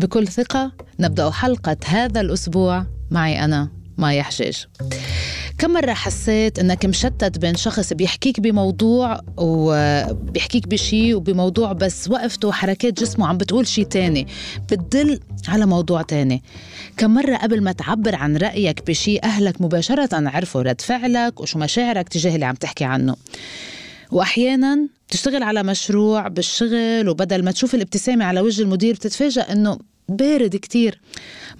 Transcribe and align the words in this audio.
بكل 0.00 0.28
ثقة 0.28 0.72
نبدأ 1.00 1.30
حلقة 1.30 1.76
هذا 1.86 2.20
الأسبوع 2.20 2.86
معي 3.10 3.44
أنا 3.44 3.68
مايا 3.98 4.22
حجاج. 4.22 4.66
كم 5.58 5.70
مرة 5.70 5.92
حسيت 5.92 6.58
إنك 6.58 6.86
مشتت 6.86 7.38
بين 7.38 7.54
شخص 7.54 7.92
بيحكيك 7.92 8.40
بموضوع 8.40 9.20
وبيحكيك 9.36 10.68
بشي 10.68 11.14
وبموضوع 11.14 11.72
بس 11.72 12.10
وقفته 12.10 12.48
وحركات 12.48 13.00
جسمه 13.00 13.26
عم 13.26 13.38
بتقول 13.38 13.66
شي 13.66 13.84
تاني؟ 13.84 14.26
بتدل 14.62 15.20
على 15.48 15.66
موضوع 15.66 16.02
تاني. 16.02 16.42
كم 16.96 17.14
مرة 17.14 17.36
قبل 17.36 17.62
ما 17.62 17.72
تعبر 17.72 18.14
عن 18.14 18.36
رأيك 18.36 18.86
بشي 18.86 19.18
أهلك 19.18 19.60
مباشرة 19.60 20.08
عرفوا 20.12 20.62
رد 20.62 20.80
فعلك 20.80 21.40
وشو 21.40 21.58
مشاعرك 21.58 22.08
تجاه 22.08 22.34
اللي 22.34 22.46
عم 22.46 22.54
تحكي 22.54 22.84
عنه؟ 22.84 23.16
وأحيانا 24.12 24.88
تشتغل 25.08 25.42
على 25.42 25.62
مشروع 25.62 26.28
بالشغل 26.28 27.08
وبدل 27.08 27.44
ما 27.44 27.50
تشوف 27.50 27.74
الابتسامة 27.74 28.24
على 28.24 28.40
وجه 28.40 28.62
المدير 28.62 28.94
بتتفاجأ 28.94 29.52
إنه 29.52 29.78
بارد 30.08 30.56
كتير. 30.56 31.00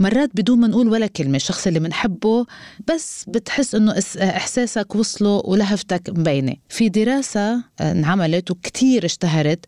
مرات 0.01 0.31
بدون 0.35 0.61
ما 0.61 0.69
نقول 0.69 0.89
ولا 0.89 1.07
كلمة 1.07 1.37
الشخص 1.37 1.67
اللي 1.67 1.81
بنحبه 1.81 2.47
بس 2.89 3.25
بتحس 3.29 3.75
إنه 3.75 4.03
إحساسك 4.23 4.95
وصله 4.95 5.43
ولهفتك 5.45 6.09
مبينة. 6.09 6.55
في 6.69 6.89
دراسة 6.89 7.63
انعملت 7.81 8.51
وكتير 8.51 9.05
اشتهرت 9.05 9.65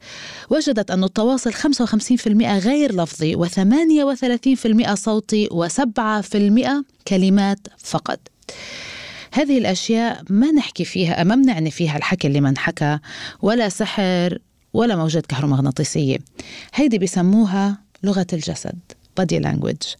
وجدت 0.51 0.91
أنه 0.91 1.07
التواصل 1.07 1.53
55% 1.53 2.59
غير 2.59 2.95
لفظي 3.03 3.37
و38% 3.37 4.95
صوتي 4.95 5.49
و7% 5.49 6.69
كلمات 7.09 7.59
فقط. 7.79 8.32
هذه 9.33 9.59
الأشياء 9.59 10.23
ما 10.31 10.53
نحكي 10.53 10.85
فيها 10.85 11.25
ما 11.25 11.35
بنعني 11.35 11.71
فيها 11.71 11.97
الحكي 11.97 12.29
اللي 12.29 12.41
ما 12.41 12.49
انحكى 12.49 12.99
ولا 13.43 13.69
سحر 13.69 14.39
ولا 14.73 14.97
موجات 14.97 15.27
كهرومغناطيسية. 15.27 16.19
هيدي 16.75 16.99
بسموها 16.99 17.79
لغة 18.03 18.27
الجسد 18.33 18.79
body 19.21 19.45
language. 19.45 19.97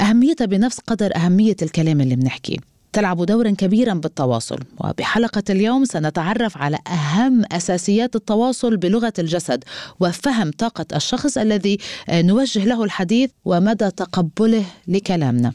أهميتها 0.00 0.44
بنفس 0.44 0.78
قدر 0.78 1.16
أهمية 1.16 1.56
الكلام 1.62 2.00
اللي 2.00 2.16
بنحكيه 2.16 2.56
تلعب 2.96 3.22
دورا 3.22 3.50
كبيرا 3.50 3.94
بالتواصل. 3.94 4.58
وبحلقة 4.80 5.42
اليوم 5.50 5.84
سنتعرف 5.84 6.58
على 6.58 6.78
أهم 6.86 7.44
أساسيات 7.52 8.16
التواصل 8.16 8.76
بلغة 8.76 9.12
الجسد 9.18 9.64
وفهم 10.00 10.50
طاقة 10.50 10.86
الشخص 10.96 11.38
الذي 11.38 11.78
نوجه 12.10 12.64
له 12.64 12.84
الحديث 12.84 13.30
ومدى 13.44 13.90
تقبله 13.90 14.64
لكلامنا. 14.88 15.52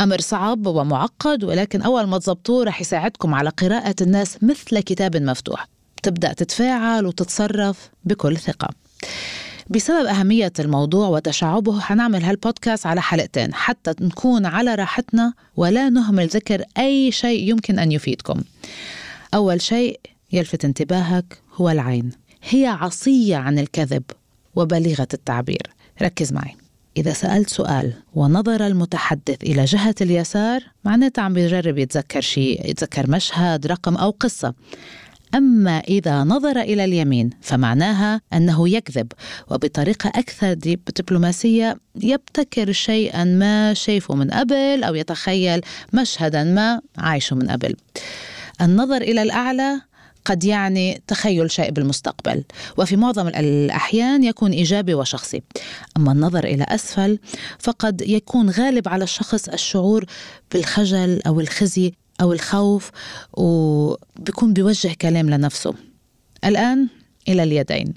أمر 0.00 0.20
صعب 0.20 0.66
ومعقد 0.66 1.44
ولكن 1.44 1.82
أول 1.82 2.04
ما 2.04 2.18
تزبطوه 2.18 2.64
رح 2.64 2.80
يساعدكم 2.80 3.34
على 3.34 3.50
قراءة 3.50 3.94
الناس 4.00 4.38
مثل 4.42 4.80
كتاب 4.80 5.16
مفتوح. 5.16 5.68
تبدأ 6.02 6.32
تتفاعل 6.32 7.06
وتتصرف 7.06 7.90
بكل 8.04 8.36
ثقة. 8.36 8.68
بسبب 9.70 10.06
أهمية 10.06 10.52
الموضوع 10.58 11.08
وتشعبه 11.08 11.80
حنعمل 11.80 12.24
هالبودكاست 12.24 12.86
على 12.86 13.02
حلقتين 13.02 13.54
حتى 13.54 13.94
نكون 14.00 14.46
على 14.46 14.74
راحتنا 14.74 15.32
ولا 15.56 15.88
نهمل 15.88 16.26
ذكر 16.26 16.64
أي 16.78 17.12
شيء 17.12 17.50
يمكن 17.50 17.78
أن 17.78 17.92
يفيدكم. 17.92 18.40
أول 19.34 19.60
شيء 19.60 20.00
يلفت 20.32 20.64
انتباهك 20.64 21.38
هو 21.54 21.70
العين. 21.70 22.10
هي 22.48 22.66
عصية 22.66 23.36
عن 23.36 23.58
الكذب 23.58 24.02
وبليغة 24.56 25.08
التعبير. 25.14 25.62
ركز 26.02 26.32
معي. 26.32 26.56
إذا 26.96 27.12
سألت 27.12 27.48
سؤال 27.48 27.92
ونظر 28.14 28.66
المتحدث 28.66 29.42
إلى 29.42 29.64
جهة 29.64 29.94
اليسار 30.00 30.62
معناتها 30.84 31.22
عم 31.22 31.34
بيجرب 31.34 31.78
يتذكر 31.78 32.20
شيء 32.20 32.70
يتذكر 32.70 33.10
مشهد 33.10 33.66
رقم 33.66 33.96
أو 33.96 34.10
قصة. 34.10 34.54
أما 35.34 35.78
إذا 35.78 36.24
نظر 36.24 36.60
إلى 36.60 36.84
اليمين 36.84 37.30
فمعناها 37.40 38.20
أنه 38.32 38.68
يكذب 38.68 39.12
وبطريقة 39.50 40.08
أكثر 40.08 40.52
دبلوماسية 40.98 41.76
يبتكر 42.02 42.72
شيئا 42.72 43.24
ما 43.24 43.74
شايفه 43.74 44.14
من 44.14 44.30
قبل 44.30 44.84
أو 44.84 44.94
يتخيل 44.94 45.60
مشهدا 45.92 46.44
ما 46.44 46.80
عايشه 46.98 47.36
من 47.36 47.50
قبل. 47.50 47.76
النظر 48.60 48.96
إلى 48.96 49.22
الأعلى 49.22 49.80
قد 50.24 50.44
يعني 50.44 51.02
تخيل 51.06 51.50
شيء 51.50 51.70
بالمستقبل 51.70 52.44
وفي 52.76 52.96
معظم 52.96 53.28
الأحيان 53.28 54.24
يكون 54.24 54.50
إيجابي 54.50 54.94
وشخصي. 54.94 55.42
أما 55.96 56.12
النظر 56.12 56.44
إلى 56.44 56.64
أسفل 56.68 57.18
فقد 57.58 58.02
يكون 58.06 58.50
غالب 58.50 58.88
على 58.88 59.04
الشخص 59.04 59.48
الشعور 59.48 60.04
بالخجل 60.52 61.20
أو 61.26 61.40
الخزي 61.40 61.94
أو 62.20 62.32
الخوف 62.32 62.90
وبيكون 63.32 64.52
بيوجه 64.52 64.94
كلام 65.00 65.30
لنفسه. 65.30 65.74
الآن 66.44 66.88
إلى 67.28 67.42
اليدين. 67.42 67.94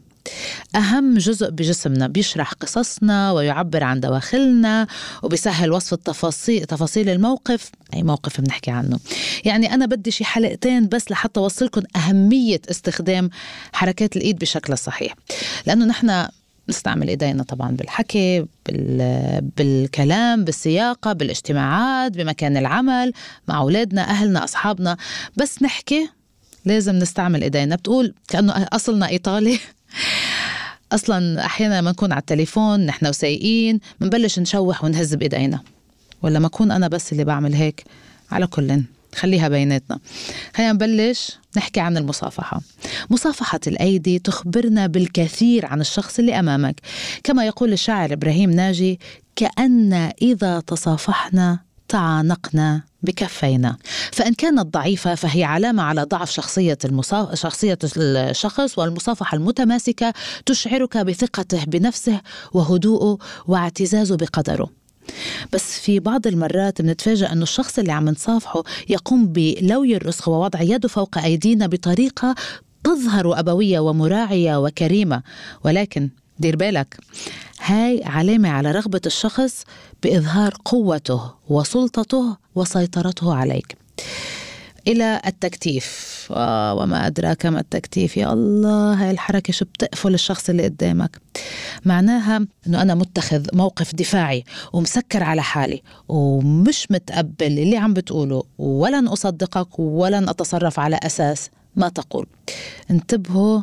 أهم 0.76 1.18
جزء 1.18 1.50
بجسمنا 1.50 2.08
بيشرح 2.08 2.54
قصصنا 2.54 3.32
ويعبر 3.32 3.84
عن 3.84 4.00
دواخلنا 4.00 4.88
وبيسهل 5.24 5.72
وصف 5.72 5.94
التفاصيل 5.94 6.66
تفاصيل 6.66 7.10
الموقف. 7.10 7.72
أي 7.94 8.04
موقف 8.04 8.42
بنحكي 8.42 8.72
عنه. 8.72 9.00
يعني 9.46 9.74
أنا 9.74 9.86
بدي 9.86 10.12
شي 10.12 10.24
حلقتين 10.26 10.88
بس 10.88 11.12
لحتى 11.12 11.40
أوصلكم 11.40 11.82
أهمية 11.96 12.62
استخدام 12.72 13.30
حركات 13.74 14.16
الإيد 14.16 14.40
بشكل 14.40 14.78
صحيح. 14.78 15.16
لأنه 15.66 15.86
نحن 15.86 16.28
نستعمل 16.70 17.08
إيدينا 17.08 17.44
طبعا 17.44 17.72
بالحكي 17.72 18.46
بالكلام 19.58 20.44
بالسياقة 20.44 21.14
بالاجتماعات 21.14 22.12
بمكان 22.12 22.58
العمل 22.58 23.14
مع 23.48 23.58
أولادنا 23.58 24.02
أهلنا 24.02 24.44
أصحابنا. 24.44 24.98
بس 25.38 25.64
نحكي 25.64 26.10
لازم 26.66 26.96
نستعمل 26.96 27.44
إيدينا. 27.44 27.76
بتقول 27.76 28.14
كأنه 28.28 28.54
أصلنا 28.54 29.08
إيطالي. 29.08 29.60
أصلا 30.92 31.46
أحيانا 31.46 31.80
لما 31.82 31.92
نكون 31.92 32.12
على 32.12 32.20
التليفون 32.20 32.86
نحن 32.86 33.08
وسايقين 33.08 33.80
بنبلش 34.02 34.40
نشوح 34.40 34.84
ونهز 34.84 35.16
بإيدينا. 35.16 35.60
ولا 36.22 36.40
ما 36.40 36.48
أكون 36.48 36.72
أنا 36.72 36.88
بس 36.88 37.12
اللي 37.12 37.24
بعمل 37.24 37.54
هيك؟ 37.54 37.84
على 38.32 38.48
كل 38.48 38.82
خليها 39.16 39.48
بيناتنا. 39.48 40.00
خلينا 40.56 40.74
نبلش 40.74 41.38
نحكي 41.58 41.80
عن 41.80 41.98
المصافحة. 41.98 42.62
مصافحة 43.10 43.60
الأيدي 43.68 44.20
تخبرنا 44.20 44.88
بالكثير 44.88 45.66
عن 45.66 45.82
الشخص 45.82 46.20
اللي 46.20 46.40
أمامك. 46.40 46.82
كما 47.24 47.46
يقول 47.46 47.74
الشاعر 47.74 48.14
إبراهيم 48.14 48.52
ناجي 48.52 49.00
كأن 49.36 49.94
إذا 50.22 50.60
تصافحنا 50.60 51.60
تعانقنا 51.88 52.82
بكفينا. 53.04 53.78
فإن 54.12 54.34
كانت 54.34 54.74
ضعيفة 54.74 55.16
فهي 55.16 55.44
علامة 55.44 55.84
على 55.84 56.04
ضعف 56.04 56.32
شخصية, 56.32 56.78
المصاف... 56.86 57.40
شخصية 57.40 57.78
الشخص 57.98 58.80
والمصافحة 58.80 59.38
المتماسكة 59.38 60.14
تشعرك 60.46 60.98
بثقته 60.98 61.64
بنفسه 61.64 62.22
وهدوءه 62.54 63.18
واعتزازه 63.48 64.18
بقدره. 64.18 64.81
بس 65.54 65.80
في 65.80 66.00
بعض 66.00 66.28
المرات 66.28 66.82
بنتفاجأ 66.82 67.32
أنه 67.32 67.44
الشخص 67.44 67.80
اللي 67.80 67.92
عم 67.92 68.10
نصافحه 68.10 68.64
يقوم 68.90 69.28
بلوي 69.28 69.96
الرسخ 69.96 70.28
ووضع 70.28 70.62
يده 70.62 70.88
فوق 70.88 71.18
أيدينا 71.18 71.68
بطريقة 71.68 72.36
تظهر 72.84 73.40
أبوية 73.40 73.80
ومراعية 73.80 74.64
وكريمة. 74.64 75.24
ولكن 75.66 76.10
دير 76.40 76.56
بالك 76.56 76.98
هاي 77.62 78.04
علامة 78.04 78.50
على 78.50 78.72
رغبة 78.72 79.02
الشخص 79.06 79.64
بإظهار 80.04 80.54
قوته 80.66 81.34
وسلطته 81.50 82.38
وسيطرته 82.56 83.34
عليك. 83.36 83.81
إلى 84.88 85.22
التكتيف. 85.26 86.28
آه 86.32 86.74
وما 86.74 87.08
أدراك 87.08 87.46
ما 87.46 87.60
التكتيف. 87.60 88.18
يا 88.18 88.34
الله 88.34 88.94
هاي 88.94 89.12
الحركة 89.12 89.54
شو 89.54 89.66
بتقفل 89.66 90.14
الشخص 90.14 90.50
اللي 90.50 90.64
قدامك؟ 90.64 91.22
معناها 91.86 92.48
أنه 92.68 92.82
أنا 92.82 92.96
متخذ 92.96 93.46
موقف 93.54 93.96
دفاعي 93.96 94.44
ومسكر 94.74 95.24
على 95.24 95.44
حالي 95.44 95.82
ومش 96.10 96.88
متقبل 96.92 97.60
اللي 97.60 97.78
عم 97.78 97.94
بتقوله 97.94 98.44
ولن 98.58 99.08
أصدقك 99.08 99.80
ولن 99.80 100.30
أتصرف 100.30 100.80
على 100.80 101.00
أساس 101.04 101.50
ما 101.76 101.90
تقول. 101.90 102.28
انتبهوا 102.92 103.62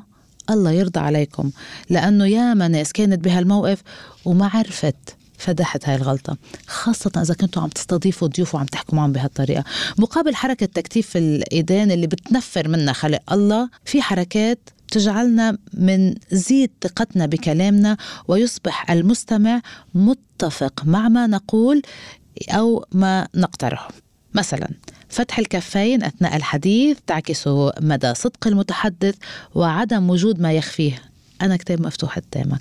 الله 0.50 0.70
يرضى 0.70 1.00
عليكم. 1.00 1.50
لأنه 1.90 2.26
ياما 2.26 2.68
ناس 2.68 2.92
كانت 2.92 3.24
بهالموقف 3.24 3.82
وما 4.24 4.50
عرفت 4.54 5.17
فدحت 5.38 5.88
هاي 5.88 5.96
الغلطة 5.96 6.36
خاصة 6.66 7.10
إذا 7.16 7.34
كنتوا 7.34 7.62
عم 7.62 7.68
تستضيفوا 7.68 8.28
ضيوف 8.28 8.54
وعم 8.54 8.66
تحكوا 8.66 8.96
معهم 8.96 9.12
بهالطريقة. 9.12 9.64
مقابل 9.98 10.34
حركة 10.34 10.66
تكتيف 10.66 11.16
الإيدين 11.16 11.90
اللي 11.90 12.06
بتنفر 12.06 12.68
منا 12.68 12.92
خلق 12.92 13.32
الله 13.32 13.68
في 13.84 14.02
حركات 14.02 14.58
تجعلنا 14.90 15.58
من 15.74 16.14
زيد 16.32 16.70
ثقتنا 16.82 17.26
بكلامنا 17.26 17.96
ويصبح 18.28 18.90
المستمع 18.90 19.60
متفق 19.94 20.84
مع 20.84 21.08
ما 21.08 21.26
نقول 21.26 21.82
أو 22.50 22.86
ما 22.92 23.28
نقترحه. 23.34 23.88
مثلا 24.34 24.68
فتح 25.08 25.38
الكفين 25.38 26.04
أثناء 26.04 26.36
الحديث 26.36 26.98
تعكس 27.06 27.48
مدى 27.80 28.14
صدق 28.14 28.46
المتحدث 28.46 29.14
وعدم 29.54 30.10
وجود 30.10 30.40
ما 30.40 30.52
يخفيه. 30.52 31.02
أنا 31.42 31.56
كتاب 31.56 31.86
مفتوح 31.86 32.18
قدامك. 32.18 32.60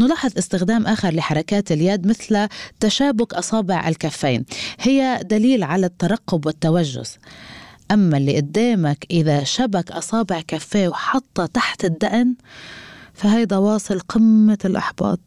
نلاحظ 0.00 0.32
استخدام 0.38 0.86
آخر 0.86 1.14
لحركات 1.14 1.72
اليد 1.72 2.06
مثل 2.06 2.48
تشابك 2.80 3.34
أصابع 3.34 3.88
الكفين. 3.88 4.44
هي 4.80 5.20
دليل 5.24 5.62
على 5.62 5.86
الترقب 5.86 6.46
والتوجس. 6.46 7.18
أما 7.90 8.16
اللي 8.16 8.36
قدامك 8.36 9.06
إذا 9.10 9.44
شبك 9.44 9.90
أصابع 9.92 10.40
كفيه 10.40 10.88
وحطها 10.88 11.46
تحت 11.46 11.84
الدقن 11.84 12.34
فهيدا 13.14 13.56
واصل 13.56 14.00
قمة 14.00 14.58
الإحباط. 14.64 15.20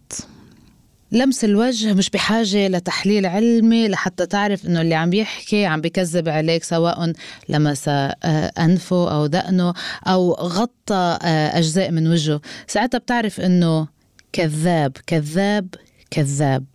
لمس 1.13 1.43
الوجه 1.43 1.93
مش 1.93 2.09
بحاجة 2.09 2.67
لتحليل 2.67 3.25
علمي 3.25 3.87
لحتى 3.87 4.25
تعرف 4.25 4.65
إنه 4.65 4.81
اللي 4.81 4.95
عم 4.95 5.09
بيحكي 5.09 5.65
عم 5.65 5.81
بيكذب 5.81 6.29
عليك 6.29 6.63
سواء 6.63 7.13
لمس 7.49 7.87
آه، 7.87 8.15
أنفه 8.59 9.11
أو 9.11 9.25
دقنه 9.25 9.73
أو 10.07 10.33
غطى 10.33 11.17
آه، 11.21 11.57
أجزاء 11.57 11.91
من 11.91 12.07
وجهه. 12.07 12.41
ساعتها 12.67 12.97
بتعرف 12.97 13.41
إنه 13.41 13.87
كذاب 14.31 14.97
كذاب 15.07 15.67
كذاب. 16.11 16.65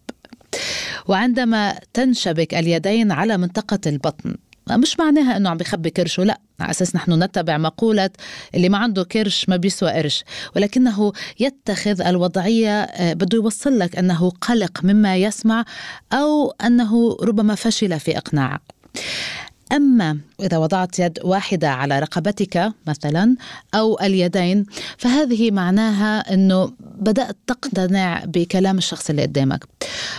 وعندما 1.07 1.79
تنشبك 1.95 2.55
اليدين 2.55 3.13
على 3.13 3.37
منطقة 3.39 3.81
البطن 3.87 4.35
مش 4.77 4.99
معناها 4.99 5.37
إنه 5.37 5.51
عم 5.51 5.57
بخبي 5.57 5.91
كرشه 5.91 6.25
لا 6.25 6.41
على 6.61 6.71
أساس 6.71 6.97
نحن 6.97 7.23
نتبع 7.23 7.59
مقولة 7.59 8.11
اللي 8.55 8.69
ما 8.69 8.79
عنده 8.79 9.05
كرش 9.05 9.49
ما 9.49 9.57
بيسوى 9.57 9.91
قرش. 9.91 10.25
ولكنه 10.57 11.13
يتخذ 11.41 12.01
الوضعية 12.01 12.83
آه، 12.83 13.13
بده 13.13 13.37
يوصل 13.37 13.79
لك 13.79 13.97
أنه 13.97 14.31
قلق 14.31 14.85
مما 14.85 15.17
يسمع 15.17 15.65
أو 16.13 16.51
أنه 16.51 17.17
ربما 17.23 17.55
فشل 17.55 18.01
في 18.01 18.17
اقناعك 18.19 18.63
أما 19.73 20.19
إذا 20.41 20.59
وضعت 20.59 20.99
يد 20.99 21.19
واحدة 21.25 21.71
على 21.71 21.99
رقبتك 21.99 22.73
مثلا 22.87 23.37
أو 23.75 23.99
اليدين 24.01 24.67
فهذه 24.99 25.51
معناها 25.51 26.35
أنه 26.35 26.73
بدأت 26.81 27.37
تقتنع 27.47 28.25
بكلام 28.25 28.79
الشخص 28.79 29.11
اللي 29.11 29.23
قدامك. 29.23 29.65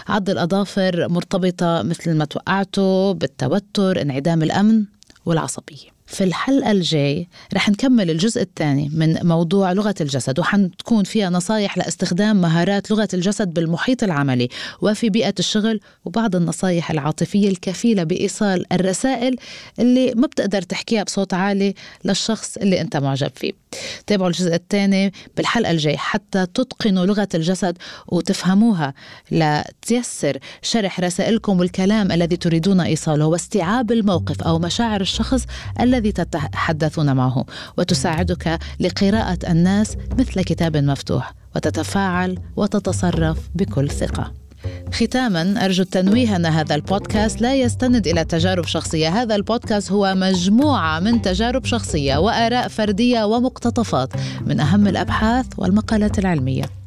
عض 0.08 0.30
الأظافر 0.30 1.08
مرتبطة 1.10 1.82
مثل 1.82 2.14
ما 2.14 2.26
توقعته 2.26 3.12
بالتوتر 3.12 4.02
انعدام 4.02 4.44
الأمن 4.44 4.86
والعصبية. 5.26 5.99
في 6.10 6.24
الحلقة 6.24 6.72
الجاي 6.72 7.28
رح 7.54 7.70
نكمل 7.70 8.10
الجزء 8.10 8.42
الثاني 8.42 8.90
من 8.94 9.18
موضوع 9.24 9.72
لغة 9.72 9.96
الجسد 10.02 10.40
وحنكون 10.40 11.04
فيها 11.04 11.30
نصايح 11.30 11.78
لاستخدام 11.78 12.42
مهارات 12.42 12.92
لغة 12.92 13.08
الجسد 13.14 13.54
بالمحيط 13.54 14.04
العملي 14.04 14.50
وفي 14.82 15.10
بيئة 15.10 15.34
الشغل 15.40 15.80
وبعض 16.06 16.36
النصايح 16.36 16.92
العاطفية 16.92 17.50
الكفيلة 17.50 18.04
بإيصال 18.04 18.74
الرسائل 18.74 19.36
اللي 19.80 20.14
ما 20.16 20.28
بتقدر 20.28 20.62
تحكيها 20.62 21.04
بصوت 21.04 21.34
عالي 21.34 21.74
للشخص 22.06 22.58
اللي 22.58 22.82
أنت 22.82 22.98
معجب 22.98 23.32
فيه. 23.36 23.52
تابعوا 24.08 24.30
الجزء 24.30 24.56
الثاني 24.56 25.14
بالحلقة 25.38 25.72
الجاي 25.72 25.98
حتى 25.98 26.46
تتقنوا 26.46 27.06
لغة 27.06 27.28
الجسد 27.36 27.78
وتفهموها 28.08 28.94
لتيسر 29.32 30.38
شرح 30.62 31.00
رسائلكم 31.00 31.60
والكلام 31.60 32.12
الذي 32.12 32.38
تريدون 32.38 32.80
إيصاله 32.80 33.26
واستيعاب 33.26 33.92
الموقف 33.92 34.42
أو 34.44 34.60
مشاعر 34.60 35.02
الشخص 35.02 35.46
الذي 35.80 35.99
تتحدثون 36.08 37.16
معه 37.16 37.46
وتساعدك 37.78 38.60
لقراءة 38.80 39.38
الناس 39.52 39.98
مثل 40.18 40.42
كتاب 40.42 40.78
مفتوح 40.78 41.34
وتتفاعل 41.56 42.40
وتتصرف 42.56 43.38
بكل 43.56 43.90
ثقة. 43.90 44.32
ختاما 44.94 45.66
أرجو 45.66 45.84
التنويه 45.84 46.36
أن 46.36 46.46
هذا 46.46 46.76
البودكاست 46.76 47.42
لا 47.42 47.56
يستند 47.56 48.08
إلى 48.08 48.26
تجارب 48.26 48.66
شخصية. 48.66 49.10
هذا 49.10 49.36
البودكاست 49.36 49.92
هو 49.92 50.16
مجموعة 50.16 51.00
من 51.00 51.22
تجارب 51.22 51.66
شخصية 51.66 52.18
وآراء 52.18 52.68
فردية 52.68 53.24
ومقتطفات 53.24 54.10
من 54.46 54.60
أهم 54.60 54.88
الأبحاث 54.88 55.46
والمقالات 55.58 56.20
العلمية. 56.20 56.79